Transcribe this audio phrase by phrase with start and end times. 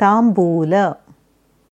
[0.00, 0.74] ತಾಂಬೂಲ